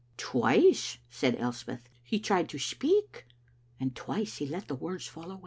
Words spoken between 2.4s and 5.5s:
to speak, and twice he let the words fall."